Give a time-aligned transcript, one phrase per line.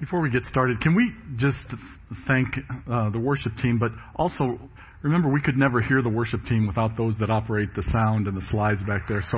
[0.00, 1.58] Before we get started, can we just
[2.26, 2.48] thank
[2.90, 4.58] uh, the worship team, but also
[5.02, 8.34] remember we could never hear the worship team without those that operate the sound and
[8.34, 9.22] the slides back there.
[9.30, 9.36] So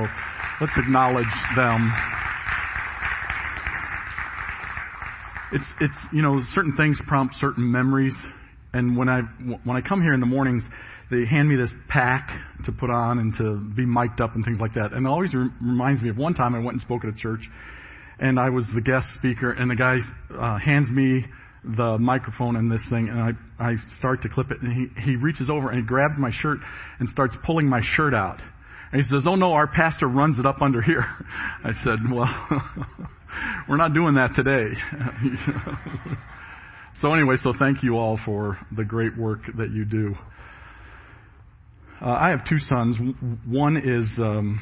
[0.61, 1.93] let's acknowledge them.
[5.53, 8.15] It's it's you know certain things prompt certain memories,
[8.73, 9.23] and when I
[9.65, 10.63] when I come here in the mornings,
[11.11, 12.31] they hand me this pack
[12.67, 15.35] to put on and to be mic'd up and things like that, and it always
[15.35, 17.51] re- reminds me of one time I went and spoke at a church
[18.23, 19.99] and I was the guest speaker, and the guy
[20.39, 21.25] uh, hands me
[21.65, 25.17] the microphone and this thing, and I, I start to clip it, and he, he
[25.17, 26.59] reaches over and he grabs my shirt
[27.01, 28.39] and starts pulling my shirt out.
[28.93, 31.01] And he says, Oh no, our pastor runs it up under here.
[31.65, 32.29] I said, Well,
[33.69, 34.71] we're not doing that today.
[37.01, 40.15] so anyway, so thank you all for the great work that you do.
[42.01, 42.97] Uh, I have two sons.
[43.47, 44.61] One is um,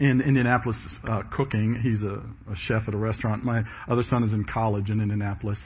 [0.00, 0.76] in Indianapolis
[1.08, 1.80] uh, cooking.
[1.82, 3.44] He's a, a chef at a restaurant.
[3.44, 5.58] My other son is in college in Indianapolis.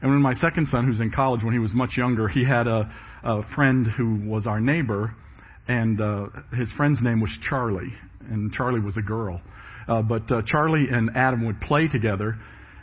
[0.00, 2.66] And when my second son, who's in college, when he was much younger, he had
[2.66, 2.92] a,
[3.22, 5.14] a friend who was our neighbor,
[5.68, 7.94] and uh, his friend's name was Charlie,
[8.28, 9.40] and Charlie was a girl.
[9.88, 12.36] Uh, but uh, Charlie and Adam would play together,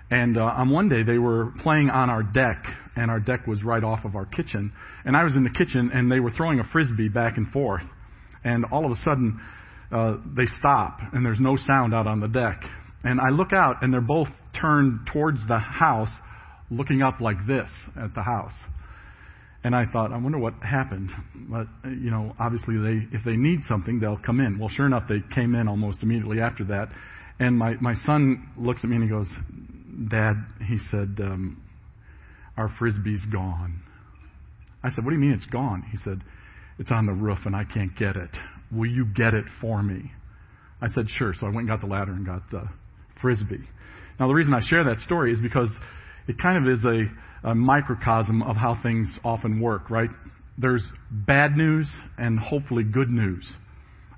[0.10, 2.64] and uh, on one day they were playing on our deck,
[2.96, 4.72] and our deck was right off of our kitchen.
[5.04, 7.84] And I was in the kitchen, and they were throwing a frisbee back and forth.
[8.44, 9.40] And all of a sudden,
[9.92, 12.62] uh, they stop and there's no sound out on the deck.
[13.04, 14.28] And I look out and they're both
[14.60, 16.12] turned towards the house,
[16.70, 17.70] looking up like this
[18.02, 18.54] at the house.
[19.64, 21.10] And I thought, I wonder what happened.
[21.36, 24.58] But, you know, obviously they, if they need something, they'll come in.
[24.58, 26.90] Well, sure enough, they came in almost immediately after that.
[27.40, 29.28] And my, my son looks at me and he goes,
[30.10, 31.62] Dad, he said, um,
[32.58, 33.82] our frisbee's gone.
[34.84, 35.84] I said, what do you mean it's gone?
[35.92, 36.22] He said,
[36.78, 38.36] it's on the roof and I can't get it.
[38.72, 40.12] Will you get it for me?
[40.82, 41.34] I said, Sure.
[41.34, 42.70] So I went and got the ladder and got the
[43.22, 43.68] frisbee.
[44.20, 45.70] Now, the reason I share that story is because
[46.28, 50.10] it kind of is a, a microcosm of how things often work, right?
[50.58, 53.50] There's bad news and hopefully good news.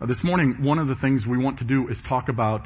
[0.01, 2.61] Uh, this morning, one of the things we want to do is talk about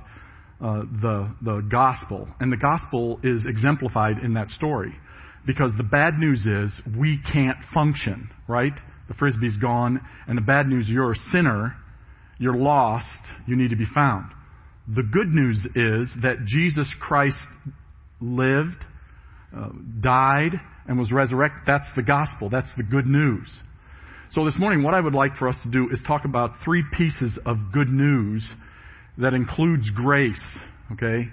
[0.62, 2.29] uh, the, the gospel.
[2.40, 4.95] And the gospel is exemplified in that story.
[5.45, 8.73] Because the bad news is we can't function, right?
[9.07, 10.01] The frisbee's gone.
[10.28, 11.75] And the bad news, you're a sinner.
[12.39, 13.06] You're lost.
[13.47, 14.31] You need to be found.
[14.88, 17.38] The good news is that Jesus Christ
[18.22, 18.85] lived,
[19.56, 19.69] uh,
[20.00, 21.62] died, and was resurrected.
[21.66, 22.50] That's the gospel.
[22.50, 23.47] That's the good news.
[24.31, 26.83] So this morning, what I would like for us to do is talk about three
[26.95, 28.47] pieces of good news
[29.17, 30.44] that includes grace.
[30.91, 31.29] Okay?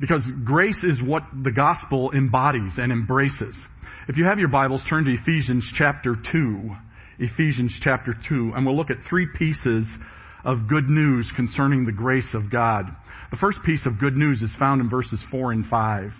[0.00, 3.54] Because grace is what the gospel embodies and embraces.
[4.08, 6.70] If you have your Bibles, turn to Ephesians chapter 2.
[7.18, 9.86] Ephesians chapter 2, and we'll look at three pieces
[10.42, 12.86] of good news concerning the grace of God.
[13.30, 16.12] The first piece of good news is found in verses 4 and 5.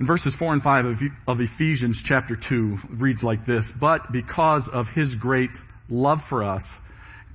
[0.00, 0.84] In verses 4 and 5
[1.26, 5.50] of Ephesians chapter 2 reads like this, But because of his great
[5.90, 6.62] love for us,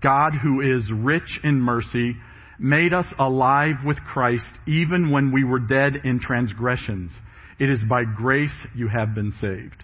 [0.01, 2.15] God who is rich in mercy
[2.59, 7.11] made us alive with Christ even when we were dead in transgressions.
[7.59, 9.83] It is by grace you have been saved.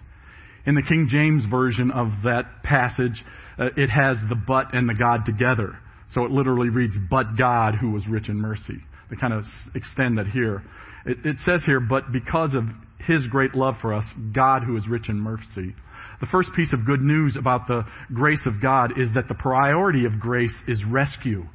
[0.66, 3.24] In the King James version of that passage,
[3.58, 5.78] uh, it has the but and the God together.
[6.12, 8.78] So it literally reads, but God who was rich in mercy.
[9.10, 9.44] They kind of
[9.74, 10.62] extend that here.
[11.06, 12.64] It, it says here, but because of
[12.98, 14.04] his great love for us,
[14.34, 15.74] God who is rich in mercy.
[16.20, 20.04] The first piece of good news about the grace of God is that the priority
[20.04, 21.46] of grace is rescue.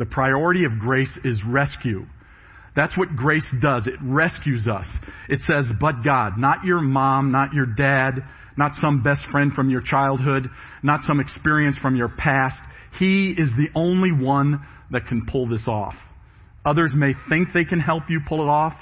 [0.00, 2.06] The priority of grace is rescue.
[2.74, 3.86] That's what grace does.
[3.86, 4.86] It rescues us.
[5.28, 8.24] It says, but God, not your mom, not your dad,
[8.56, 10.48] not some best friend from your childhood,
[10.82, 12.58] not some experience from your past.
[12.98, 15.94] He is the only one that can pull this off.
[16.64, 18.72] Others may think they can help you pull it off,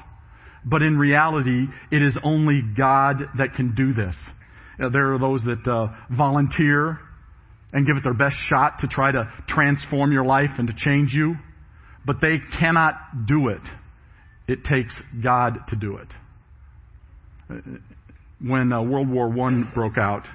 [0.64, 4.14] but in reality, it is only God that can do this.
[4.78, 7.00] There are those that uh, volunteer
[7.72, 11.12] and give it their best shot to try to transform your life and to change
[11.12, 11.34] you,
[12.06, 12.94] but they cannot
[13.26, 13.60] do it.
[14.46, 16.08] It takes God to do it
[18.40, 20.26] when uh, World War I broke out,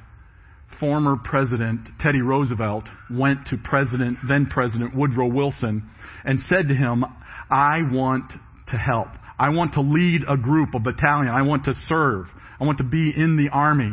[0.79, 5.89] former President Teddy Roosevelt went to President, then President Woodrow Wilson
[6.25, 7.05] and said to him,
[7.49, 8.33] I want
[8.69, 9.09] to help.
[9.37, 11.29] I want to lead a group, a battalion.
[11.29, 12.25] I want to serve.
[12.59, 13.91] I want to be in the army.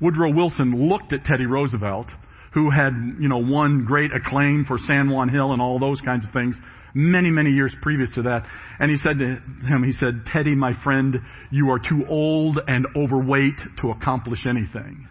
[0.00, 2.06] Woodrow Wilson looked at Teddy Roosevelt,
[2.54, 6.26] who had, you know, won great acclaim for San Juan Hill and all those kinds
[6.26, 6.56] of things,
[6.94, 8.44] many, many years previous to that.
[8.78, 9.26] And he said to
[9.66, 11.16] him, he said, Teddy, my friend,
[11.50, 15.08] you are too old and overweight to accomplish anything.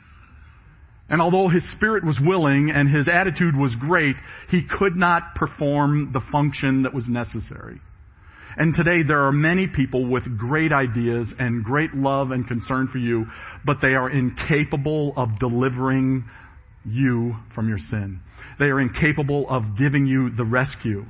[1.10, 4.16] And although his spirit was willing and his attitude was great,
[4.50, 7.82] he could not perform the function that was necessary.
[8.56, 12.98] And today there are many people with great ideas and great love and concern for
[12.98, 13.26] you,
[13.66, 16.26] but they are incapable of delivering
[16.86, 18.22] you from your sin.
[18.60, 21.06] They are incapable of giving you the rescue.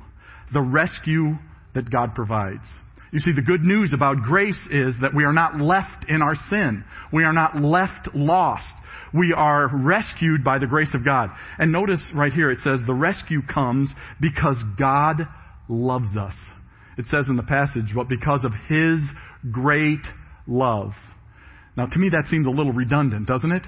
[0.52, 1.38] The rescue
[1.74, 2.64] that God provides.
[3.12, 6.34] You see, the good news about grace is that we are not left in our
[6.48, 6.82] sin.
[7.12, 8.72] We are not left lost.
[9.12, 11.28] We are rescued by the grace of God.
[11.58, 15.28] And notice right here it says the rescue comes because God
[15.68, 16.34] loves us.
[16.96, 19.00] It says in the passage, but because of His
[19.50, 20.06] great
[20.46, 20.92] love.
[21.76, 23.66] Now to me that seems a little redundant, doesn't it?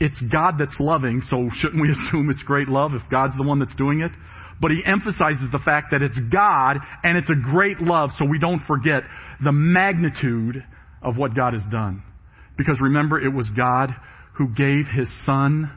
[0.00, 3.58] It's God that's loving, so shouldn't we assume it's great love if God's the one
[3.58, 4.10] that's doing it?
[4.60, 8.38] But he emphasizes the fact that it's God and it's a great love so we
[8.38, 9.02] don't forget
[9.42, 10.64] the magnitude
[11.02, 12.02] of what God has done.
[12.58, 13.94] Because remember, it was God
[14.36, 15.70] who gave his son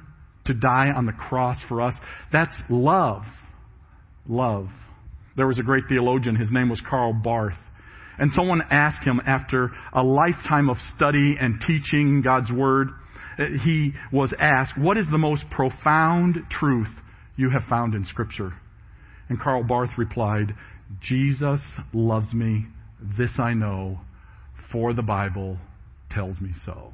[0.46, 1.94] to die on the cross for us.
[2.32, 3.24] That's love.
[4.28, 4.68] Love.
[5.36, 7.58] There was a great theologian, his name was Karl Barth.
[8.20, 12.90] And someone asked him after a lifetime of study and teaching God's Word,
[13.38, 16.90] Uh, he was asked, What is the most profound truth
[17.36, 18.54] you have found in Scripture?
[19.30, 20.54] And Karl Barth replied,
[21.02, 21.60] Jesus
[21.94, 22.68] loves me,
[23.18, 24.02] this I know,
[24.72, 25.58] for the Bible
[26.12, 26.94] tells me so.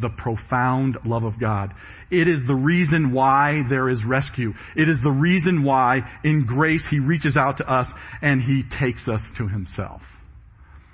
[0.00, 1.74] The profound love of God.
[2.10, 4.52] It is the reason why there is rescue.
[4.76, 7.86] It is the reason why in grace He reaches out to us
[8.22, 10.02] and He takes us to Himself.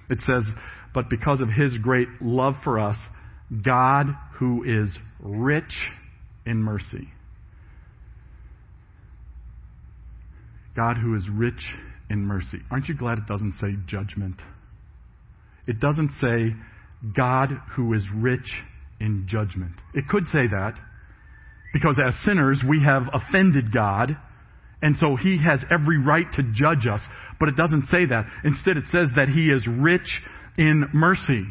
[0.08, 0.44] It says,
[0.94, 2.96] but because of His great love for us,
[3.64, 4.06] God
[4.38, 5.64] who is rich
[6.46, 7.08] in mercy.
[10.76, 11.74] God who is rich
[12.10, 12.58] in mercy.
[12.70, 14.36] Aren't you glad it doesn't say judgment?
[15.66, 16.54] It doesn't say
[17.16, 18.52] God who is rich
[19.00, 19.72] in judgment.
[19.94, 20.74] It could say that
[21.72, 24.16] because as sinners we have offended God
[24.82, 27.00] and so he has every right to judge us,
[27.40, 28.26] but it doesn't say that.
[28.44, 30.20] Instead it says that he is rich
[30.58, 31.44] in mercy.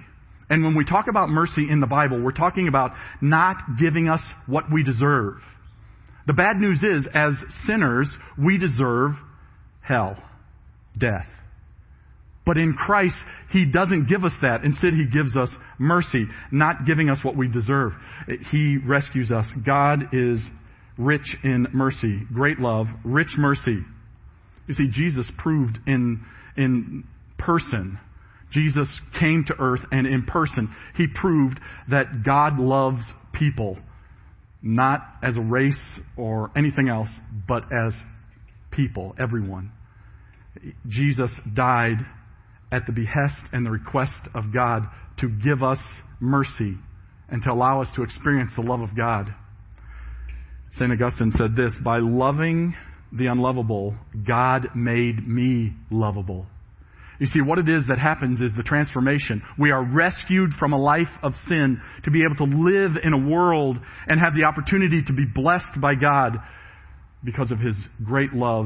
[0.54, 2.92] And when we talk about mercy in the Bible, we're talking about
[3.22, 5.38] not giving us what we deserve.
[6.28, 7.34] The bad news is, as
[7.66, 9.14] sinners, we deserve
[9.82, 10.16] hell,
[10.96, 11.26] death.
[12.46, 13.16] But in Christ,
[13.52, 14.64] He doesn't give us that.
[14.64, 17.94] Instead, He gives us mercy, not giving us what we deserve.
[18.52, 19.48] He rescues us.
[19.66, 20.40] God is
[21.00, 23.80] rich in mercy, great love, rich mercy.
[24.68, 26.24] You see, Jesus proved in,
[26.56, 27.06] in
[27.40, 27.98] person.
[28.54, 28.88] Jesus
[29.20, 31.60] came to earth and in person, He proved
[31.90, 33.04] that God loves
[33.34, 33.78] people
[34.62, 37.10] not as a race or anything else,
[37.48, 37.94] but as
[38.72, 39.72] people, everyone.
[40.88, 41.98] Jesus died
[42.72, 44.84] at the behest and the request of God
[45.20, 45.80] to give us
[46.20, 46.78] mercy
[47.30, 49.34] and to allow us to experience the love of God.
[50.74, 50.92] St.
[50.92, 52.74] Augustine said this By loving
[53.12, 53.96] the unlovable,
[54.26, 56.48] God made me lovable.
[57.24, 59.44] You see, what it is that happens is the transformation.
[59.58, 63.18] We are rescued from a life of sin to be able to live in a
[63.18, 66.34] world and have the opportunity to be blessed by God
[67.24, 68.66] because of His great love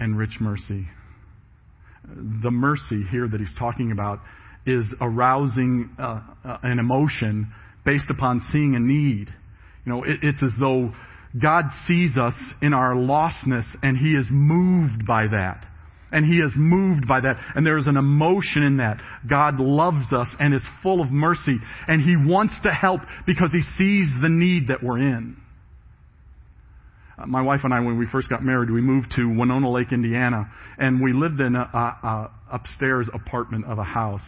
[0.00, 0.88] and rich mercy.
[2.42, 4.18] The mercy here that He's talking about
[4.66, 7.52] is arousing uh, uh, an emotion
[7.86, 9.32] based upon seeing a need.
[9.86, 10.90] You know, it, it's as though
[11.40, 15.68] God sees us in our lostness and He is moved by that.
[16.12, 17.36] And he is moved by that.
[17.54, 19.00] And there is an emotion in that.
[19.28, 21.56] God loves us and is full of mercy.
[21.88, 25.36] And he wants to help because he sees the need that we're in.
[27.18, 29.90] Uh, my wife and I, when we first got married, we moved to Winona Lake,
[29.90, 30.50] Indiana.
[30.78, 34.20] And we lived in a, a, a upstairs apartment of a house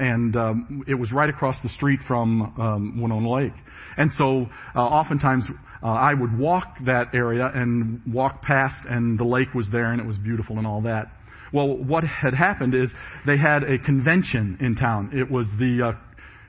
[0.00, 3.52] and um, it was right across the street from um, Winona Lake.
[3.98, 5.44] And so, uh, oftentimes,
[5.82, 10.00] uh, I would walk that area and walk past, and the lake was there, and
[10.00, 11.12] it was beautiful and all that.
[11.52, 12.90] Well, what had happened is
[13.26, 15.10] they had a convention in town.
[15.12, 15.92] It was the uh,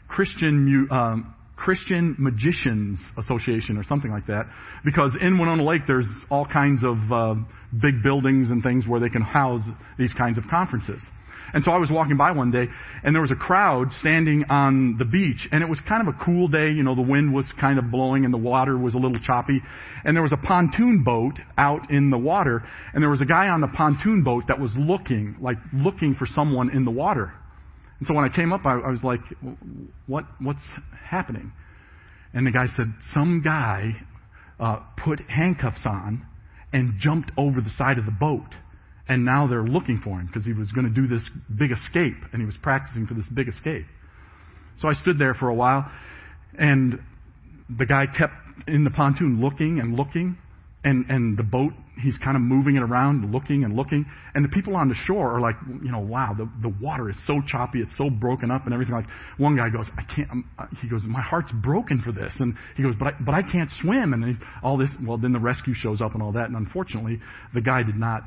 [0.08, 4.48] Christian um, Christian Magicians Association or something like that.
[4.84, 7.36] Because in Winona Lake, there's all kinds of uh,
[7.80, 9.62] big buildings and things where they can house
[10.00, 11.04] these kinds of conferences.
[11.54, 12.68] And so I was walking by one day,
[13.04, 16.18] and there was a crowd standing on the beach, and it was kind of a
[16.24, 16.70] cool day.
[16.70, 19.62] You know, the wind was kind of blowing, and the water was a little choppy.
[20.06, 23.50] And there was a pontoon boat out in the water, and there was a guy
[23.50, 27.34] on the pontoon boat that was looking, like looking for someone in the water.
[28.00, 29.22] And so when I came up, I, I was like,
[30.08, 30.26] "What?
[30.40, 30.66] What's
[31.06, 31.52] happening?"
[32.34, 33.92] And the guy said, "Some guy
[34.60, 36.26] uh, put handcuffs on
[36.74, 38.56] and jumped over the side of the boat."
[39.12, 42.16] And now they're looking for him because he was going to do this big escape
[42.32, 43.86] and he was practicing for this big escape.
[44.80, 45.92] So I stood there for a while
[46.58, 46.98] and
[47.78, 48.34] the guy kept
[48.68, 50.38] in the pontoon looking and looking.
[50.84, 54.50] and and the boat he's kind of moving it around looking and looking and the
[54.50, 57.80] people on the shore are like you know wow the the water is so choppy
[57.82, 59.06] it's so broken up and everything like
[59.38, 60.46] one guy goes i can't I'm,
[60.82, 63.70] he goes my heart's broken for this and he goes but I, but i can't
[63.82, 67.20] swim and all this well then the rescue shows up and all that and unfortunately
[67.54, 68.24] the guy did not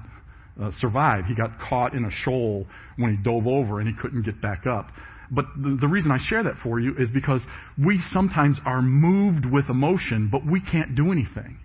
[0.61, 4.23] uh, survive he got caught in a shoal when he dove over and he couldn't
[4.23, 4.89] get back up
[5.31, 7.45] but the, the reason I share that for you is because
[7.83, 11.59] we sometimes are moved with emotion, but we can't do anything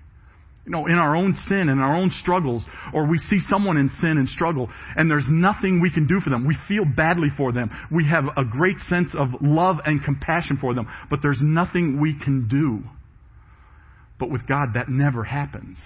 [0.70, 3.90] you know, in our own sin and our own struggles, or we see someone in
[4.02, 6.46] sin and struggle, and there's nothing we can do for them.
[6.46, 7.72] We feel badly for them.
[7.92, 12.14] We have a great sense of love and compassion for them, but there's nothing we
[12.24, 12.88] can do.
[14.20, 15.80] But with God, that never happens.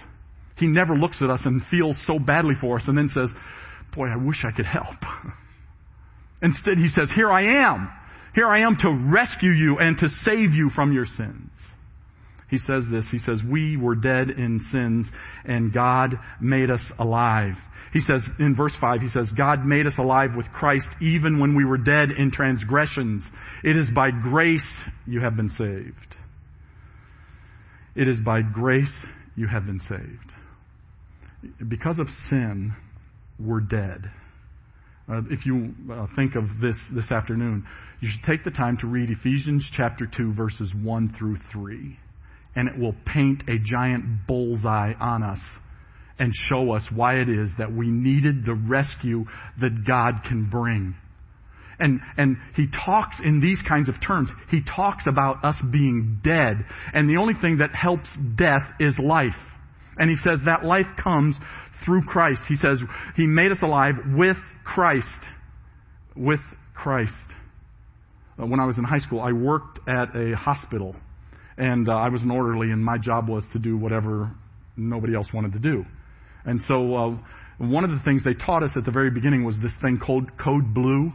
[0.56, 3.30] He never looks at us and feels so badly for us and then says,
[3.94, 4.96] Boy, I wish I could help.
[6.42, 7.90] Instead, He says, Here I am.
[8.34, 11.50] Here I am to rescue you and to save you from your sins
[12.54, 13.06] he says this.
[13.10, 15.08] He says, We were dead in sins,
[15.44, 17.54] and God made us alive.
[17.92, 21.54] He says in verse 5, he says, God made us alive with Christ even when
[21.54, 23.24] we were dead in transgressions.
[23.62, 24.66] It is by grace
[25.06, 26.16] you have been saved.
[27.94, 28.92] It is by grace
[29.36, 30.34] you have been saved.
[31.68, 32.74] Because of sin,
[33.38, 34.10] we're dead.
[35.08, 37.66] Uh, if you uh, think of this this afternoon,
[38.00, 41.98] you should take the time to read Ephesians chapter 2, verses 1 through 3
[42.56, 45.40] and it will paint a giant bullseye on us
[46.18, 49.24] and show us why it is that we needed the rescue
[49.60, 50.94] that God can bring.
[51.80, 54.30] And, and he talks in these kinds of terms.
[54.48, 56.64] He talks about us being dead.
[56.92, 59.32] And the only thing that helps death is life.
[59.96, 61.36] And he says that life comes
[61.84, 62.42] through Christ.
[62.48, 62.80] He says
[63.16, 65.06] he made us alive with Christ.
[66.16, 66.40] With
[66.74, 67.12] Christ.
[68.40, 70.96] Uh, when I was in high school, I worked at a hospital
[71.56, 74.30] and uh, I was an orderly, and my job was to do whatever
[74.76, 75.84] nobody else wanted to do.
[76.44, 77.16] And so, uh,
[77.58, 80.36] one of the things they taught us at the very beginning was this thing called
[80.36, 81.12] Code Blue.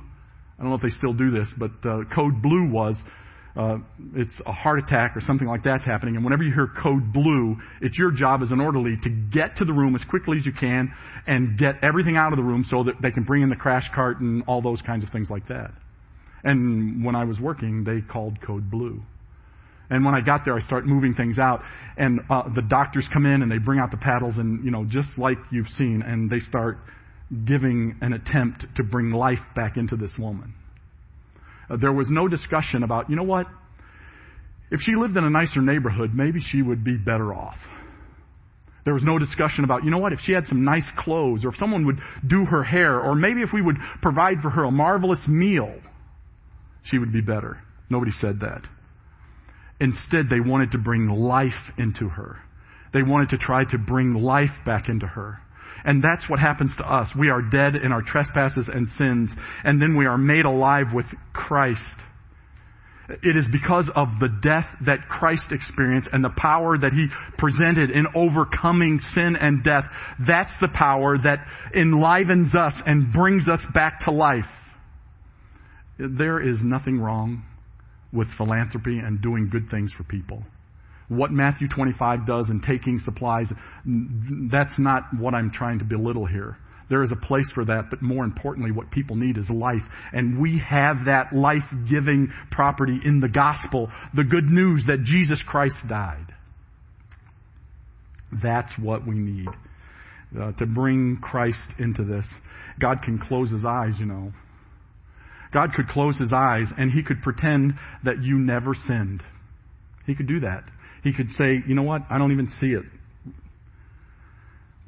[0.57, 2.95] I don't know if they still do this, but uh, Code Blue was
[3.59, 3.77] uh,
[4.15, 7.57] it's a heart attack or something like that's happening, and whenever you hear Code Blue,
[7.81, 10.53] it's your job as an orderly to get to the room as quickly as you
[10.53, 10.93] can
[11.27, 13.89] and get everything out of the room so that they can bring in the crash
[13.93, 15.71] cart and all those kinds of things like that.
[16.45, 19.01] And when I was working, they called Code Blue.
[19.89, 21.61] And when I got there, I start moving things out,
[21.97, 24.85] and uh, the doctors come in and they bring out the paddles, and you know,
[24.85, 26.77] just like you've seen, and they start
[27.43, 30.53] giving an attempt to bring life back into this woman.
[31.69, 33.47] Uh, there was no discussion about, you know what?
[34.71, 37.57] If she lived in a nicer neighborhood, maybe she would be better off.
[38.85, 41.49] There was no discussion about, you know what, if she had some nice clothes, or
[41.49, 44.71] if someone would do her hair, or maybe if we would provide for her a
[44.71, 45.73] marvelous meal,
[46.83, 47.59] she would be better.
[47.89, 48.61] Nobody said that.
[49.79, 52.39] Instead, they wanted to bring life into her.
[52.93, 55.39] They wanted to try to bring life back into her.
[55.85, 57.09] And that's what happens to us.
[57.17, 59.31] We are dead in our trespasses and sins,
[59.63, 61.05] and then we are made alive with
[61.49, 61.81] Christ.
[63.09, 67.07] It is because of the death that Christ experienced and the power that He
[67.39, 69.85] presented in overcoming sin and death.
[70.27, 71.43] That's the power that
[71.75, 74.45] enlivens us and brings us back to life.
[75.97, 77.45] There is nothing wrong
[78.13, 80.43] with philanthropy and doing good things for people.
[81.07, 83.47] What Matthew 25 does in taking supplies,
[84.51, 86.57] that's not what I'm trying to belittle here.
[86.89, 89.83] There is a place for that, but more importantly, what people need is life.
[90.11, 95.43] And we have that life giving property in the gospel, the good news that Jesus
[95.47, 96.33] Christ died.
[98.43, 99.47] That's what we need
[100.39, 102.25] uh, to bring Christ into this.
[102.79, 104.31] God can close his eyes, you know.
[105.53, 109.23] God could close his eyes and he could pretend that you never sinned.
[110.05, 110.63] He could do that.
[111.03, 112.03] He could say, you know what?
[112.09, 112.83] I don't even see it.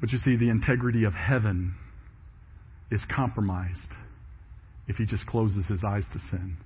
[0.00, 1.74] But you see, the integrity of heaven
[2.92, 3.96] is compromised
[4.86, 6.56] if he just closes his eyes to sin.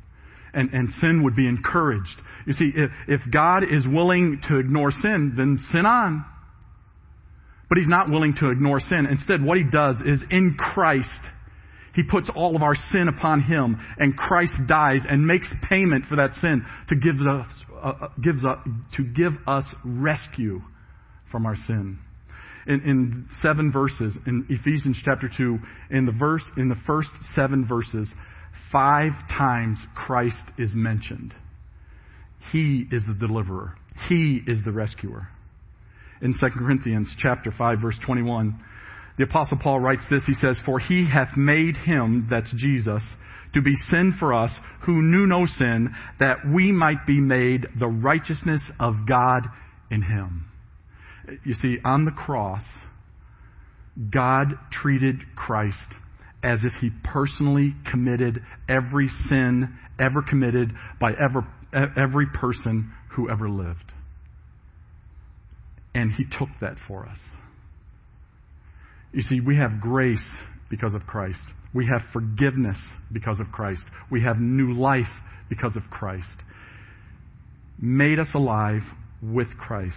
[0.53, 2.17] And, and sin would be encouraged.
[2.47, 6.25] You see, if, if God is willing to ignore sin, then sin on.
[7.69, 9.07] But he's not willing to ignore sin.
[9.11, 11.09] Instead, what he does is in Christ,
[11.95, 16.17] he puts all of our sin upon Him, and Christ dies and makes payment for
[16.17, 18.59] that sin to give us, uh, uh, gives us,
[18.97, 20.61] to give us rescue
[21.33, 21.99] from our sin.
[22.67, 25.59] In, in seven verses, in Ephesians chapter 2,
[25.91, 28.09] in the verse, in the first seven verses,
[28.73, 31.33] five times Christ is mentioned.
[32.53, 33.75] He is the deliverer.
[34.09, 35.29] He is the rescuer.
[36.21, 38.59] In 2 Corinthians chapter 5 verse 21,
[39.19, 40.25] the apostle Paul writes this.
[40.27, 43.03] He says, For he hath made him, that's Jesus,
[43.55, 44.51] to be sin for us
[44.85, 49.47] who knew no sin, that we might be made the righteousness of God
[49.91, 50.47] in him.
[51.45, 52.63] You see, on the cross,
[54.11, 55.95] God treated Christ
[56.43, 61.47] as if he personally committed every sin ever committed by ever,
[61.97, 63.93] every person who ever lived.
[65.95, 67.19] And he took that for us.
[69.13, 70.37] You see, we have grace
[70.69, 71.41] because of Christ.
[71.73, 72.79] We have forgiveness
[73.11, 73.83] because of Christ.
[74.11, 75.05] We have new life
[75.49, 76.43] because of Christ.
[77.81, 78.83] Made us alive
[79.23, 79.97] with Christ.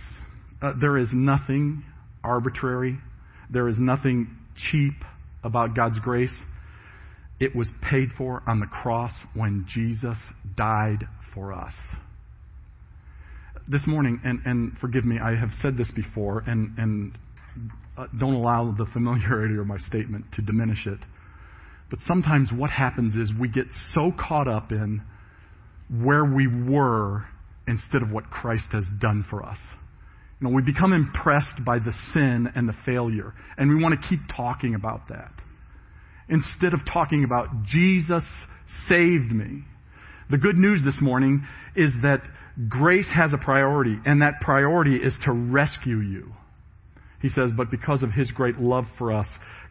[0.61, 1.83] Uh, there is nothing
[2.23, 2.97] arbitrary.
[3.49, 4.27] There is nothing
[4.71, 4.93] cheap
[5.43, 6.35] about God's grace.
[7.39, 10.17] It was paid for on the cross when Jesus
[10.57, 11.73] died for us.
[13.67, 17.17] This morning, and, and forgive me, I have said this before, and, and
[17.97, 20.99] uh, don't allow the familiarity of my statement to diminish it.
[21.89, 25.01] But sometimes what happens is we get so caught up in
[25.89, 27.25] where we were
[27.67, 29.57] instead of what Christ has done for us.
[30.39, 34.07] You know, we become impressed by the sin and the failure, and we want to
[34.07, 35.33] keep talking about that
[36.29, 38.23] instead of talking about Jesus
[38.87, 39.63] saved me.
[40.29, 42.21] The good news this morning is that
[42.69, 46.31] grace has a priority, and that priority is to rescue you.
[47.21, 49.27] He says, But because of his great love for us,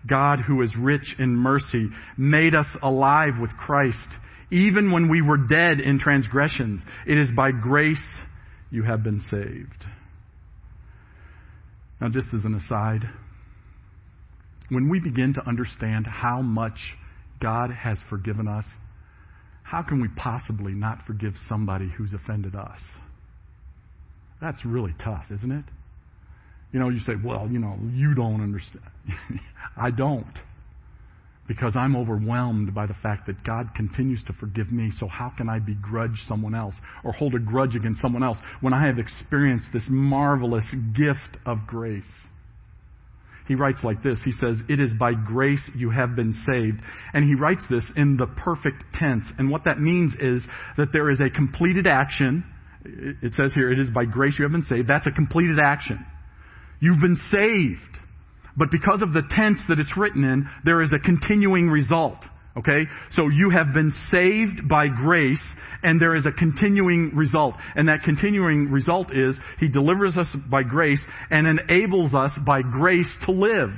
[0.09, 4.09] God, who is rich in mercy, made us alive with Christ,
[4.51, 6.83] even when we were dead in transgressions.
[7.07, 8.07] It is by grace
[8.71, 9.85] you have been saved.
[12.01, 13.03] Now, just as an aside,
[14.69, 16.79] when we begin to understand how much
[17.41, 18.65] God has forgiven us,
[19.63, 22.81] how can we possibly not forgive somebody who's offended us?
[24.41, 25.65] That's really tough, isn't it?
[26.73, 28.85] You know, you say, well, you know, you don't understand.
[29.77, 30.27] I don't.
[31.49, 35.49] Because I'm overwhelmed by the fact that God continues to forgive me, so how can
[35.49, 39.69] I begrudge someone else or hold a grudge against someone else when I have experienced
[39.73, 42.05] this marvelous gift of grace?
[43.49, 44.21] He writes like this.
[44.23, 46.83] He says, It is by grace you have been saved.
[47.15, 49.25] And he writes this in the perfect tense.
[49.39, 50.45] And what that means is
[50.77, 52.45] that there is a completed action.
[52.85, 54.87] It says here, it is by grace you have been saved.
[54.87, 56.05] That's a completed action.
[56.79, 57.98] You've been saved.
[58.59, 62.19] But because of the tense that it's written in, there is a continuing result.
[62.57, 62.87] Okay?
[63.13, 65.43] So you have been saved by grace,
[65.85, 67.55] and there is a continuing result.
[67.77, 73.11] And that continuing result is He delivers us by grace and enables us by grace
[73.27, 73.71] to live.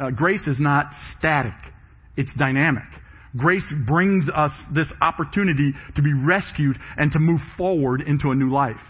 [0.00, 0.86] Uh, grace is not
[1.18, 1.52] static.
[2.16, 2.84] It's dynamic.
[3.36, 8.50] Grace brings us this opportunity to be rescued and to move forward into a new
[8.50, 8.80] life.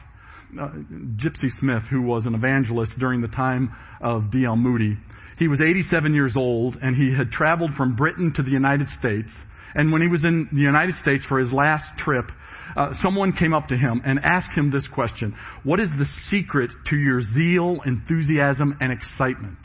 [0.59, 0.69] Uh,
[1.17, 4.57] Gypsy Smith, who was an evangelist during the time of D.L.
[4.57, 4.97] Moody,
[5.39, 9.31] he was 87 years old and he had traveled from Britain to the United States.
[9.75, 12.31] And when he was in the United States for his last trip,
[12.75, 16.71] uh, someone came up to him and asked him this question What is the secret
[16.87, 19.59] to your zeal, enthusiasm, and excitement?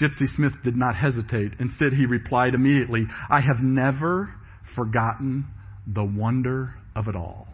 [0.00, 1.52] Gypsy Smith did not hesitate.
[1.60, 4.34] Instead, he replied immediately, I have never
[4.74, 5.46] forgotten
[5.86, 7.46] the wonder of it all.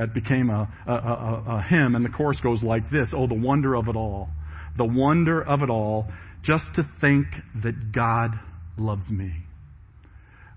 [0.00, 3.34] That became a, a, a, a hymn, and the chorus goes like this Oh, the
[3.34, 4.30] wonder of it all
[4.76, 6.06] the wonder of it all,
[6.42, 7.26] just to think
[7.62, 8.30] that God
[8.78, 9.32] loves me.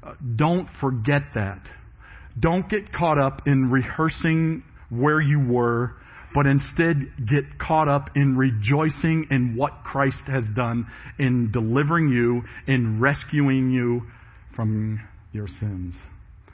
[0.01, 1.61] Uh, don't forget that.
[2.39, 5.95] Don't get caught up in rehearsing where you were,
[6.33, 6.95] but instead
[7.29, 10.87] get caught up in rejoicing in what Christ has done
[11.19, 14.03] in delivering you, in rescuing you
[14.55, 14.99] from
[15.31, 15.95] your sins.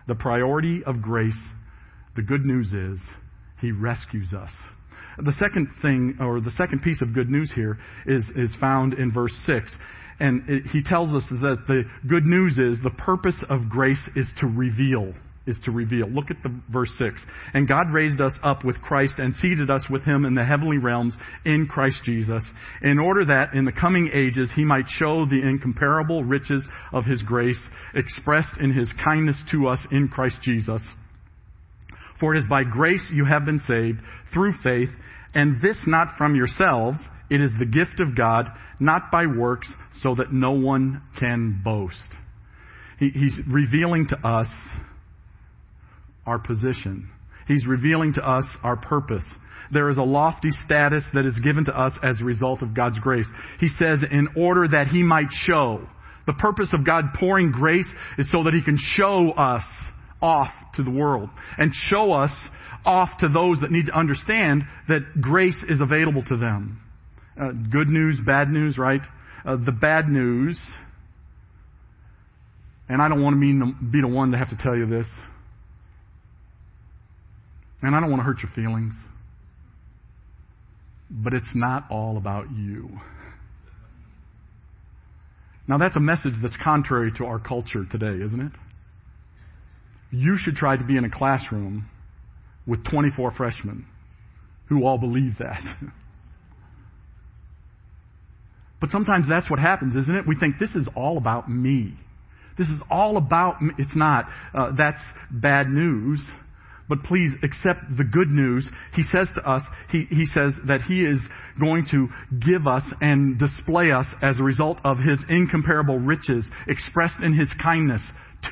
[0.08, 1.40] The priority of grace,
[2.16, 3.00] the good news is,
[3.62, 4.52] He rescues us.
[5.18, 9.12] The second thing, or the second piece of good news here, is, is found in
[9.12, 9.72] verse 6.
[10.20, 14.28] And it, he tells us that the good news is the purpose of grace is
[14.40, 15.14] to reveal.
[15.48, 16.08] Is to reveal.
[16.08, 17.26] Look at the verse 6.
[17.54, 20.78] And God raised us up with Christ and seated us with him in the heavenly
[20.78, 22.44] realms in Christ Jesus,
[22.84, 27.24] in order that in the coming ages he might show the incomparable riches of his
[27.24, 27.60] grace
[27.96, 30.84] expressed in his kindness to us in Christ Jesus.
[32.20, 34.00] For it is by grace you have been saved
[34.34, 34.90] through faith,
[35.34, 37.00] and this not from yourselves.
[37.30, 42.16] It is the gift of God, not by works, so that no one can boast.
[43.00, 44.48] He, he's revealing to us
[46.26, 47.10] our position.
[47.48, 49.26] He's revealing to us our purpose.
[49.72, 53.00] There is a lofty status that is given to us as a result of God's
[53.00, 53.28] grace.
[53.60, 55.88] He says, in order that He might show.
[56.28, 59.64] The purpose of God pouring grace is so that He can show us
[60.22, 62.32] off to the world and show us
[62.86, 66.82] off to those that need to understand that grace is available to them.
[67.40, 69.02] Uh, good news, bad news, right?
[69.46, 70.60] Uh, the bad news,
[72.88, 75.08] and I don't want to mean, be the one to have to tell you this,
[77.82, 78.94] and I don't want to hurt your feelings.
[81.10, 82.90] but it's not all about you.
[85.68, 88.52] Now, that's a message that's contrary to our culture today, isn't it?
[90.12, 91.90] You should try to be in a classroom
[92.66, 93.86] with 24 freshmen
[94.68, 95.62] who all believe that.
[98.82, 100.28] but sometimes that's what happens, isn't it?
[100.28, 101.94] We think this is all about me.
[102.58, 103.74] This is all about me.
[103.78, 104.26] It's not.
[104.54, 106.22] Uh, that's bad news.
[106.90, 108.68] But please accept the good news.
[108.96, 111.20] He says to us, he, he says that He is
[111.60, 112.08] going to
[112.40, 117.54] give us and display us as a result of His incomparable riches expressed in His
[117.62, 118.02] kindness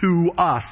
[0.01, 0.63] to us.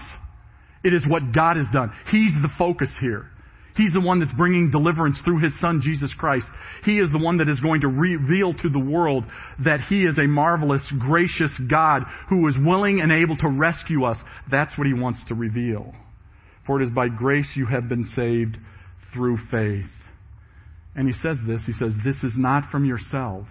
[0.86, 1.92] It is what God has done.
[2.12, 3.32] He's the focus here.
[3.76, 6.46] He's the one that's bringing deliverance through His Son, Jesus Christ.
[6.86, 9.26] He is the one that is going to reveal to the world
[9.66, 14.18] that He is a marvelous, gracious God who is willing and able to rescue us.
[14.50, 15.94] That's what He wants to reveal.
[16.68, 18.58] For it is by grace you have been saved
[19.12, 19.92] through faith.
[20.96, 23.50] And He says this, He says, this is not from yourselves.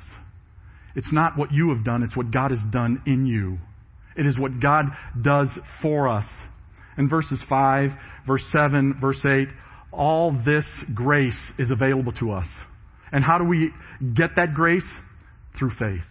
[0.94, 3.58] It's not what you have done, it's what God has done in you.
[4.16, 4.86] It is what God
[5.20, 5.48] does
[5.82, 6.26] for us.
[6.96, 7.90] In verses 5,
[8.26, 9.48] verse 7, verse 8,
[9.92, 12.46] all this grace is available to us.
[13.12, 13.70] And how do we
[14.14, 14.86] get that grace?
[15.56, 16.04] Through faith,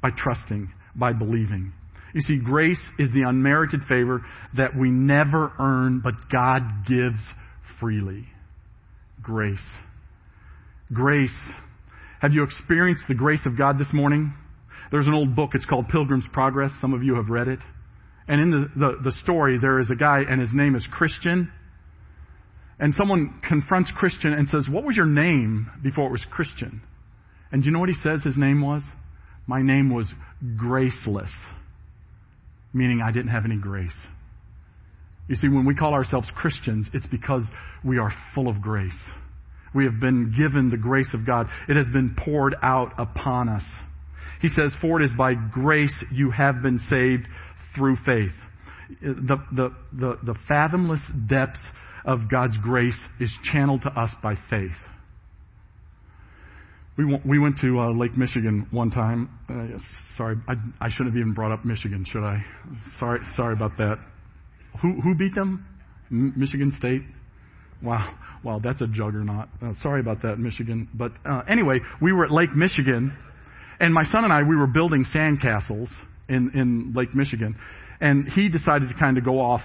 [0.00, 1.72] by trusting, by believing.
[2.14, 4.24] You see, grace is the unmerited favor
[4.56, 7.18] that we never earn, but God gives
[7.80, 8.28] freely.
[9.20, 9.66] Grace.
[10.92, 11.36] Grace.
[12.20, 14.32] Have you experienced the grace of God this morning?
[14.92, 16.70] There's an old book, it's called Pilgrim's Progress.
[16.80, 17.58] Some of you have read it.
[18.26, 21.50] And in the, the, the story, there is a guy, and his name is Christian
[22.78, 26.82] and someone confronts Christian and says, What was your name before it was Christian?
[27.52, 28.82] And do you know what he says his name was?
[29.46, 30.12] My name was
[30.56, 31.30] Graceless,
[32.72, 33.96] meaning I didn't have any grace.
[35.28, 37.42] You see, when we call ourselves Christians, it's because
[37.84, 38.92] we are full of grace.
[39.74, 41.48] We have been given the grace of God.
[41.68, 43.64] It has been poured out upon us.
[44.40, 47.26] He says, For it is by grace you have been saved
[47.74, 48.32] through faith.
[49.00, 51.60] The, the, the, the fathomless depths
[52.04, 54.70] of God's grace is channeled to us by faith.
[56.96, 59.28] We, w- we went to uh, Lake Michigan one time.
[59.48, 59.78] Uh,
[60.16, 62.44] sorry, I, I shouldn't have even brought up Michigan, should I?
[63.00, 63.98] Sorry, sorry about that.
[64.80, 65.66] Who, who beat them?
[66.10, 67.02] M- Michigan State?
[67.82, 69.48] Wow, wow, that's a juggernaut.
[69.60, 70.88] Uh, sorry about that, Michigan.
[70.94, 73.12] But uh, anyway, we were at Lake Michigan,
[73.80, 75.88] and my son and I, we were building sandcastles
[76.28, 77.56] in, in Lake Michigan.
[78.00, 79.62] And he decided to kind of go off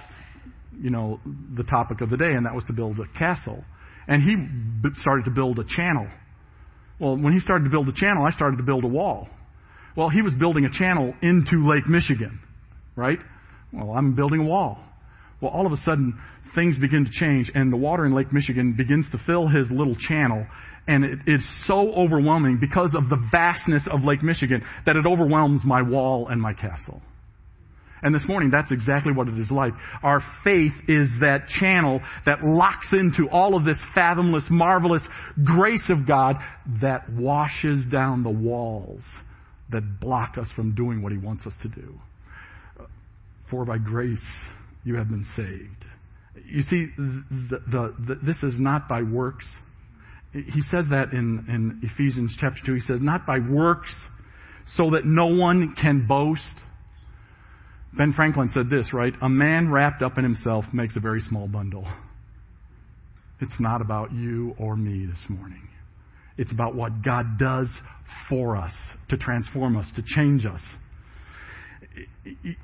[0.80, 1.20] you know,
[1.56, 3.64] the topic of the day, and that was to build a castle.
[4.08, 6.08] And he b- started to build a channel.
[6.98, 9.28] Well, when he started to build a channel, I started to build a wall.
[9.96, 12.40] Well, he was building a channel into Lake Michigan,
[12.96, 13.18] right?
[13.72, 14.78] Well, I'm building a wall.
[15.40, 16.18] Well, all of a sudden,
[16.54, 19.96] things begin to change, and the water in Lake Michigan begins to fill his little
[19.96, 20.46] channel,
[20.86, 25.62] and it is so overwhelming because of the vastness of Lake Michigan that it overwhelms
[25.64, 27.00] my wall and my castle.
[28.02, 29.72] And this morning, that's exactly what it is like.
[30.02, 35.02] Our faith is that channel that locks into all of this fathomless, marvelous
[35.44, 36.36] grace of God
[36.80, 39.02] that washes down the walls
[39.70, 41.94] that block us from doing what He wants us to do.
[43.50, 44.24] For by grace
[44.84, 45.86] you have been saved.
[46.46, 49.46] You see, the, the, the, this is not by works.
[50.32, 52.74] He says that in, in Ephesians chapter 2.
[52.74, 53.92] He says, not by works,
[54.76, 56.42] so that no one can boast.
[57.92, 59.12] Ben Franklin said this, right?
[59.20, 61.86] A man wrapped up in himself makes a very small bundle.
[63.40, 65.68] It's not about you or me this morning.
[66.36, 67.68] It's about what God does
[68.28, 68.72] for us
[69.08, 70.60] to transform us, to change us.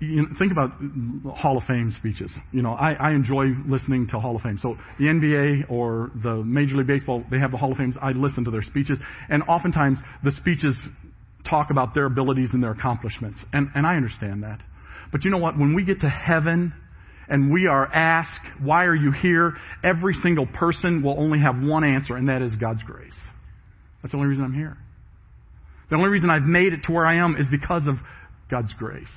[0.00, 0.72] You know, think about
[1.36, 2.32] Hall of Fame speeches.
[2.52, 4.58] You know, I, I enjoy listening to Hall of Fame.
[4.60, 7.96] So the NBA or the Major League Baseball, they have the Hall of Fames.
[8.00, 10.76] I listen to their speeches, and oftentimes the speeches
[11.48, 14.60] talk about their abilities and their accomplishments, and and I understand that.
[15.10, 15.58] But you know what?
[15.58, 16.72] When we get to heaven
[17.28, 19.54] and we are asked, why are you here?
[19.82, 23.16] Every single person will only have one answer, and that is God's grace.
[24.02, 24.76] That's the only reason I'm here.
[25.90, 27.96] The only reason I've made it to where I am is because of
[28.50, 29.12] God's grace.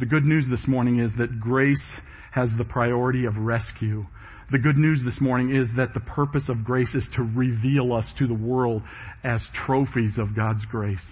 [0.00, 1.84] The good news this morning is that grace
[2.32, 4.04] has the priority of rescue.
[4.50, 8.12] The good news this morning is that the purpose of grace is to reveal us
[8.18, 8.82] to the world
[9.22, 11.04] as trophies of God's grace.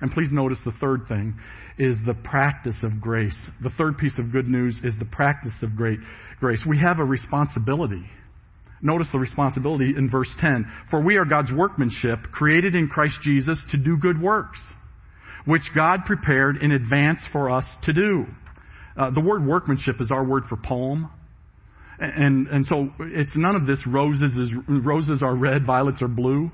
[0.00, 1.34] And please notice the third thing
[1.78, 3.36] is the practice of grace.
[3.62, 5.98] The third piece of good news is the practice of great
[6.38, 6.64] grace.
[6.66, 8.04] We have a responsibility.
[8.82, 10.64] Notice the responsibility in verse 10.
[10.90, 14.58] For we are God's workmanship, created in Christ Jesus to do good works,
[15.44, 18.26] which God prepared in advance for us to do.
[18.96, 21.10] Uh, the word workmanship is our word for poem.
[21.98, 26.50] And, and so it's none of this roses is, roses are red, violets are blue.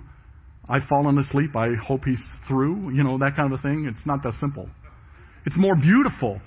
[0.69, 1.55] I've fallen asleep.
[1.55, 2.91] I hope he's through.
[2.91, 3.89] You know, that kind of a thing.
[3.89, 4.69] It's not that simple.
[5.45, 6.41] It's more beautiful,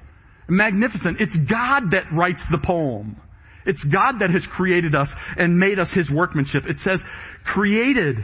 [0.49, 1.21] magnificent.
[1.21, 3.15] It's God that writes the poem.
[3.65, 6.65] It's God that has created us and made us his workmanship.
[6.65, 7.01] It says,
[7.45, 8.17] created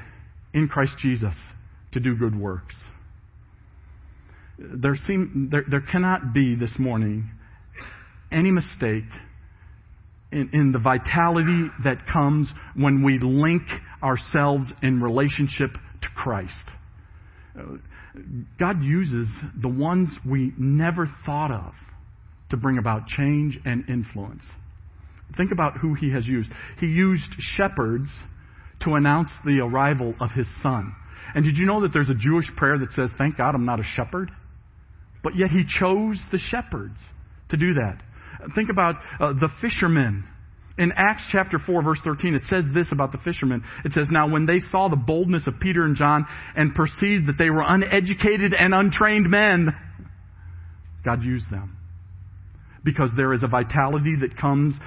[0.53, 1.35] in Christ Jesus
[1.93, 2.75] to do good works.
[4.57, 7.29] There, seem, there, there cannot be this morning
[8.31, 9.03] any mistake
[10.31, 13.63] in, in the vitality that comes when we link
[14.01, 16.71] ourselves in relationship to Christ.
[18.59, 19.27] God uses
[19.61, 21.73] the ones we never thought of
[22.49, 24.43] to bring about change and influence.
[25.35, 26.49] Think about who he has used.
[26.79, 28.09] He used shepherds
[28.81, 30.95] to announce the arrival of his son.
[31.33, 33.79] And did you know that there's a Jewish prayer that says, Thank God I'm not
[33.79, 34.31] a shepherd?
[35.25, 36.99] But yet he chose the shepherds
[37.49, 37.97] to do that.
[38.53, 40.23] Think about uh, the fishermen.
[40.77, 43.63] In Acts chapter 4 verse 13, it says this about the fishermen.
[43.83, 47.39] It says, Now when they saw the boldness of Peter and John and perceived that
[47.39, 49.73] they were uneducated and untrained men,
[51.03, 51.75] God used them.
[52.83, 54.77] Because there is a vitality that comes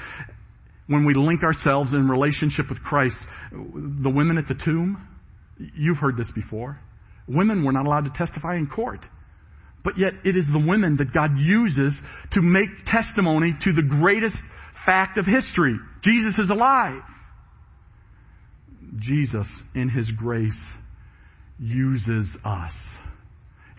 [0.86, 3.18] when we link ourselves in relationship with Christ.
[3.50, 5.04] The women at the tomb,
[5.74, 6.78] you've heard this before.
[7.26, 9.04] Women were not allowed to testify in court.
[9.84, 11.98] But yet it is the women that God uses
[12.32, 14.36] to make testimony to the greatest
[14.84, 15.76] fact of history.
[16.02, 17.02] Jesus is alive.
[18.98, 20.58] Jesus, in His grace,
[21.58, 22.72] uses us.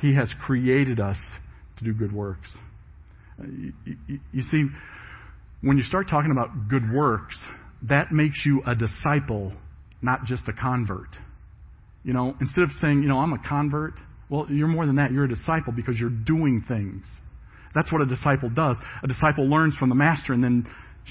[0.01, 1.17] He has created us
[1.77, 2.49] to do good works.
[3.39, 3.73] Uh, you,
[4.07, 4.65] you, you see,
[5.61, 7.35] when you start talking about good works,
[7.83, 9.53] that makes you a disciple,
[10.01, 11.09] not just a convert.
[12.03, 13.93] You know, instead of saying, you know, I'm a convert,
[14.29, 15.11] well, you're more than that.
[15.11, 17.03] You're a disciple because you're doing things.
[17.73, 18.77] That's what a disciple does.
[19.03, 20.67] A disciple learns from the master and then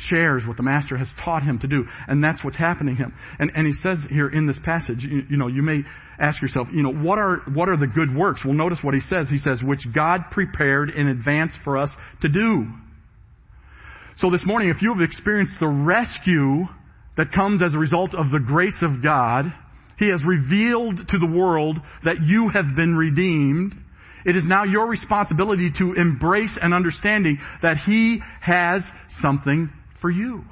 [0.08, 1.84] shares what the master has taught him to do.
[2.06, 3.14] And that's what's happening to him.
[3.38, 5.80] And, and he says here in this passage, you, you know, you may
[6.20, 8.42] ask yourself, you know, what are, what are the good works?
[8.44, 9.28] Well, notice what he says.
[9.28, 11.90] He says, which God prepared in advance for us
[12.22, 12.66] to do.
[14.18, 16.66] So this morning, if you have experienced the rescue
[17.16, 19.52] that comes as a result of the grace of God,
[19.98, 23.74] he has revealed to the world that you have been redeemed.
[24.24, 28.82] It is now your responsibility to embrace an understanding that He has
[29.20, 30.44] something for you.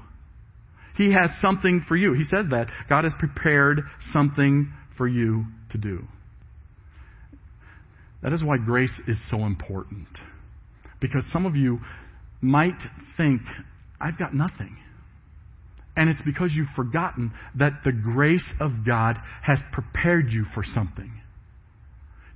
[0.97, 2.15] He has something for you.
[2.15, 2.69] He says that.
[2.89, 3.83] God has prepared
[4.13, 6.05] something for you to do.
[8.23, 10.09] That is why grace is so important.
[11.01, 11.81] Because some of you
[12.41, 12.81] might
[13.17, 13.43] think,
[14.01, 14.79] I've got nothing.
[15.97, 21.11] And it's because you've forgotten that the grace of God has prepared you for something.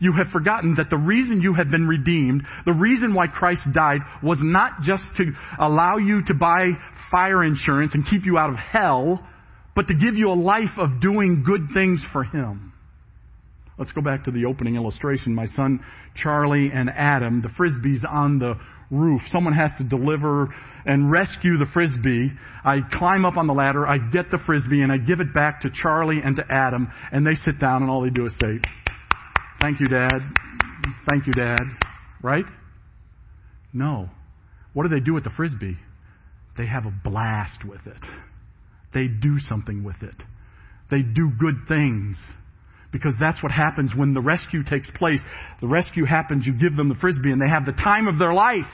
[0.01, 4.01] You have forgotten that the reason you have been redeemed, the reason why Christ died,
[4.23, 6.63] was not just to allow you to buy
[7.11, 9.23] fire insurance and keep you out of hell,
[9.77, 12.73] but to give you a life of doing good things for Him.
[13.79, 15.35] Let's go back to the opening illustration.
[15.35, 15.81] My son
[16.17, 18.55] Charlie and Adam, the frisbees on the
[18.91, 19.21] roof.
[19.29, 22.33] Someone has to deliver and rescue the frisbee.
[22.65, 25.63] I climb up on the ladder, I get the frisbee, and I give it back
[25.63, 28.61] to Charlie and to Adam, and they sit down, and all they do is say,
[29.61, 30.21] Thank you, Dad.
[31.09, 31.61] Thank you, Dad.
[32.23, 32.47] Right?
[33.73, 34.09] No.
[34.73, 35.77] What do they do with the frisbee?
[36.57, 38.07] They have a blast with it.
[38.95, 40.15] They do something with it.
[40.91, 42.19] They do good things.
[42.93, 45.21] Because that's what happens when the rescue takes place.
[45.61, 48.35] The rescue happens, you give them the frisbee, and they have the time of their
[48.35, 48.65] life.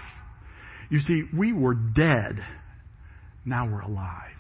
[0.91, 2.39] You see, we were dead.
[3.45, 4.31] Now we're alive.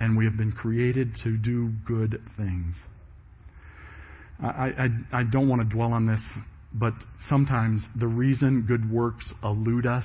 [0.00, 2.76] And we have been created to do good things.
[4.42, 4.46] I,
[5.12, 6.20] I, I don't want to dwell on this,
[6.74, 6.94] but
[7.28, 10.04] sometimes the reason good works elude us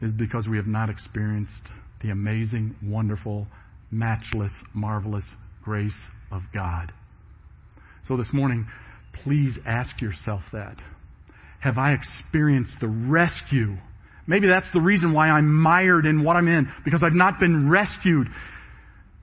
[0.00, 1.62] is because we have not experienced
[2.02, 3.46] the amazing, wonderful,
[3.90, 5.24] matchless, marvelous
[5.62, 5.96] grace
[6.30, 6.92] of God.
[8.08, 8.66] So this morning,
[9.24, 10.76] please ask yourself that.
[11.60, 13.76] Have I experienced the rescue?
[14.26, 17.70] Maybe that's the reason why I'm mired in what I'm in, because I've not been
[17.70, 18.26] rescued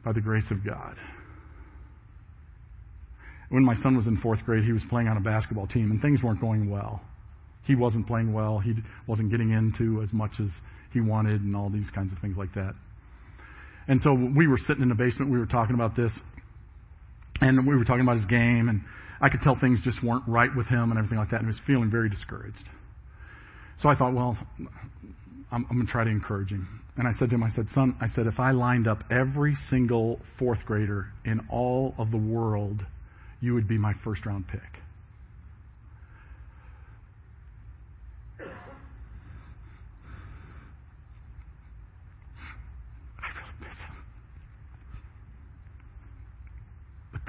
[0.05, 0.95] by the grace of God.
[3.49, 6.01] When my son was in fourth grade, he was playing on a basketball team, and
[6.01, 7.01] things weren't going well.
[7.65, 8.59] He wasn't playing well.
[8.59, 8.73] He
[9.07, 10.49] wasn't getting into as much as
[10.93, 12.73] he wanted, and all these kinds of things like that.
[13.87, 15.31] And so we were sitting in the basement.
[15.31, 16.11] We were talking about this,
[17.41, 18.81] and we were talking about his game, and
[19.21, 21.47] I could tell things just weren't right with him and everything like that, and he
[21.47, 22.63] was feeling very discouraged.
[23.81, 24.37] So I thought, well,
[25.51, 26.81] I'm, I'm going to try to encourage him.
[26.97, 29.55] And I said to him, I said, son, I said, if I lined up every
[29.69, 32.85] single fourth grader in all of the world,
[33.39, 34.81] you would be my first round pick.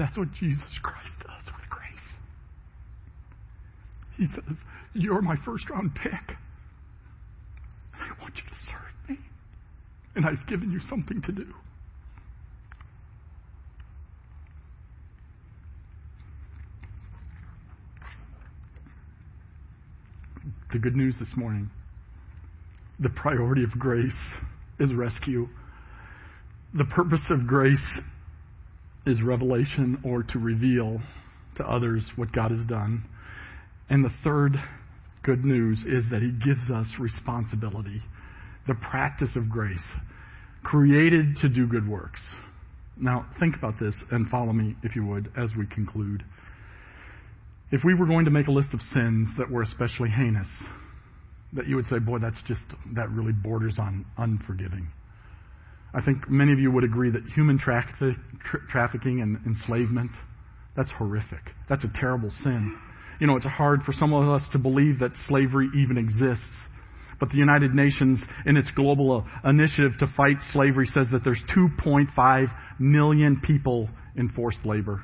[0.00, 1.84] That's what Jesus Christ does with grace.
[4.16, 4.56] He says,
[4.94, 6.38] You're my first round pick.
[7.92, 9.18] I want you to serve me.
[10.16, 11.44] And I've given you something to do.
[20.72, 21.70] The good news this morning
[23.00, 24.34] the priority of grace
[24.78, 25.46] is rescue.
[26.72, 27.98] The purpose of grace
[29.06, 31.00] is revelation or to reveal
[31.56, 33.04] to others what God has done.
[33.88, 34.56] And the third
[35.22, 38.00] good news is that He gives us responsibility,
[38.66, 39.84] the practice of grace,
[40.62, 42.20] created to do good works.
[42.96, 46.22] Now, think about this and follow me, if you would, as we conclude.
[47.72, 50.48] If we were going to make a list of sins that were especially heinous,
[51.54, 52.62] that you would say, boy, that's just,
[52.94, 54.88] that really borders on unforgiving.
[55.92, 60.12] I think many of you would agree that human tra- tra- trafficking and enslavement,
[60.76, 61.40] that's horrific.
[61.68, 62.76] That's a terrible sin.
[63.20, 66.44] You know, it's hard for some of us to believe that slavery even exists.
[67.18, 71.42] But the United Nations, in its global uh, initiative to fight slavery, says that there's
[71.54, 72.46] 2.5
[72.78, 75.02] million people in forced labor.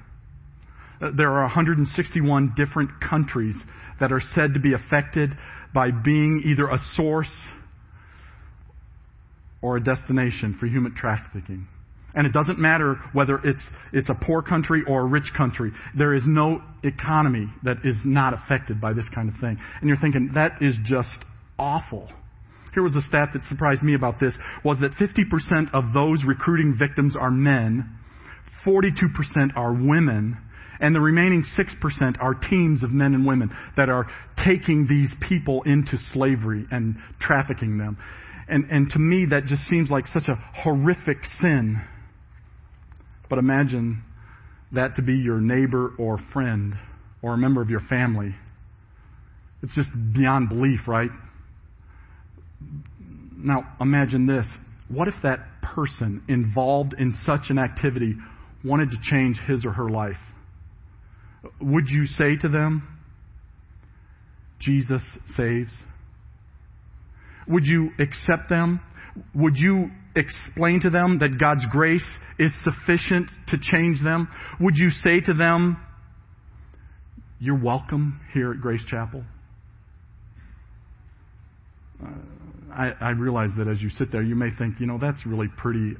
[1.01, 3.57] Uh, there are 161 different countries
[4.01, 5.31] that are said to be affected
[5.75, 7.31] by being either a source
[9.66, 11.66] or a destination for human trafficking.
[12.14, 15.72] And it doesn't matter whether it's, it's a poor country or a rich country.
[15.98, 19.59] There is no economy that is not affected by this kind of thing.
[19.81, 21.18] And you're thinking, that is just
[21.59, 22.09] awful.
[22.74, 26.76] Here was a stat that surprised me about this, was that 50% of those recruiting
[26.79, 27.90] victims are men,
[28.64, 30.38] 42% are women,
[30.79, 34.07] and the remaining 6% are teams of men and women that are
[34.44, 37.98] taking these people into slavery and trafficking them.
[38.48, 41.82] And, and to me, that just seems like such a horrific sin.
[43.28, 44.02] But imagine
[44.72, 46.74] that to be your neighbor or friend
[47.22, 48.35] or a member of your family.
[49.62, 51.11] It's just beyond belief, right?
[53.37, 54.46] Now, imagine this.
[54.88, 58.14] What if that person involved in such an activity
[58.64, 60.16] wanted to change his or her life?
[61.61, 62.87] Would you say to them,
[64.61, 65.02] Jesus
[65.37, 65.72] saves?
[67.48, 68.80] Would you accept them?
[69.35, 72.06] Would you explain to them that God's grace
[72.38, 74.28] is sufficient to change them?
[74.61, 75.76] Would you say to them,
[77.38, 79.24] You're welcome here at Grace Chapel?
[82.02, 82.09] Uh,
[82.74, 85.48] I, I realize that as you sit there, you may think, you know, that's really
[85.56, 85.94] pretty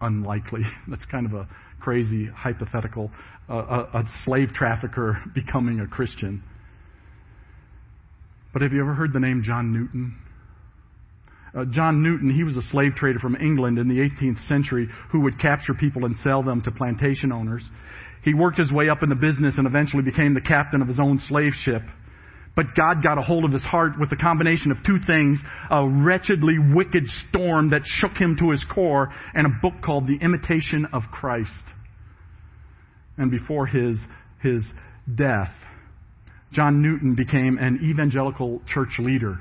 [0.00, 0.62] unlikely.
[0.88, 1.48] That's kind of a
[1.80, 3.10] crazy hypothetical.
[3.48, 6.42] Uh, a, a slave trafficker becoming a Christian.
[8.52, 10.16] But have you ever heard the name John Newton?
[11.54, 15.20] Uh, John Newton, he was a slave trader from England in the 18th century who
[15.22, 17.62] would capture people and sell them to plantation owners.
[18.22, 21.00] He worked his way up in the business and eventually became the captain of his
[21.00, 21.82] own slave ship.
[22.54, 25.88] But God got a hold of his heart with a combination of two things a
[25.88, 30.86] wretchedly wicked storm that shook him to his core, and a book called The Imitation
[30.92, 31.64] of Christ.
[33.16, 33.98] And before his,
[34.42, 34.64] his
[35.12, 35.52] death,
[36.52, 39.38] John Newton became an evangelical church leader.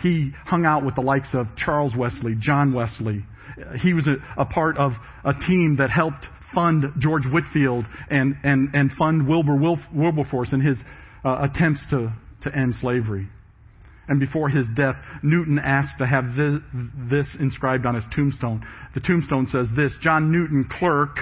[0.00, 3.24] He hung out with the likes of Charles Wesley, John Wesley.
[3.82, 4.92] He was a, a part of
[5.24, 9.56] a team that helped fund George Whitefield and, and, and fund Wilbur
[9.92, 10.78] Wilberforce in his
[11.24, 12.12] uh, attempts to
[12.44, 13.28] to end slavery.
[14.06, 16.60] And before his death, Newton asked to have this,
[17.10, 18.64] this, inscribed on his tombstone.
[18.94, 21.18] The tombstone says this John Newton, clerk,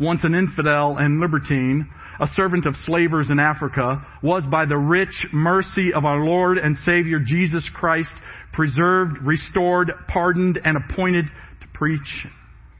[0.00, 1.88] once an infidel and libertine,
[2.20, 6.76] a servant of slavers in Africa, was by the rich mercy of our Lord and
[6.84, 8.14] Savior Jesus Christ
[8.52, 11.26] preserved, restored, pardoned, and appointed
[11.60, 12.26] to preach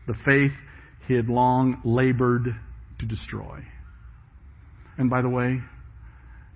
[0.07, 0.53] the faith
[1.07, 2.55] he had long labored
[2.99, 3.61] to destroy.
[4.99, 5.61] And by the way,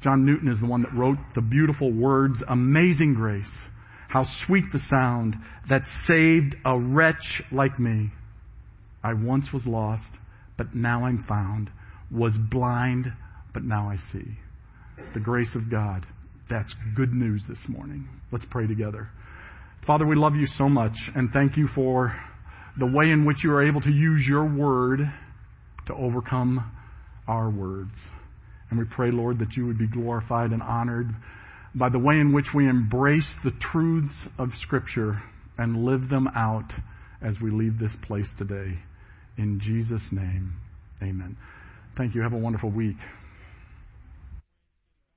[0.02, 3.50] John Newton is the one that wrote the beautiful words, Amazing Grace.
[4.08, 5.36] How sweet the sound
[5.68, 8.10] that saved a wretch like me.
[9.04, 10.10] I once was lost,
[10.56, 11.70] but now I'm found.
[12.12, 13.06] Was blind,
[13.54, 14.26] but now I see.
[15.14, 16.06] The grace of God.
[16.48, 18.08] That's good news this morning.
[18.32, 19.08] Let's pray together.
[19.86, 22.14] Father, we love you so much and thank you for
[22.78, 25.00] the way in which you are able to use your word
[25.86, 26.70] to overcome
[27.26, 27.92] our words.
[28.70, 31.11] And we pray, Lord, that you would be glorified and honored
[31.74, 35.22] by the way in which we embrace the truths of Scripture
[35.56, 36.72] and live them out
[37.22, 38.78] as we leave this place today.
[39.36, 40.54] In Jesus' name,
[41.02, 41.36] amen.
[42.01, 42.22] Thank you.
[42.22, 42.96] Have a wonderful week.